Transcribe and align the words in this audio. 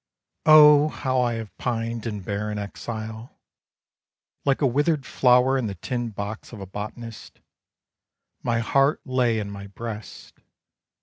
Oh, 0.47 0.87
how 0.87 1.21
I 1.21 1.33
have 1.35 1.55
pined 1.59 2.07
in 2.07 2.21
barren 2.21 2.57
exile! 2.57 3.39
Like 4.45 4.59
a 4.59 4.65
withered 4.65 5.05
flower 5.05 5.59
In 5.59 5.67
the 5.67 5.75
tin 5.75 6.09
box 6.09 6.51
of 6.51 6.59
a 6.59 6.65
botanist, 6.65 7.39
My 8.41 8.61
heart 8.61 8.99
lay 9.05 9.37
in 9.37 9.51
my 9.51 9.67
breast. 9.67 10.39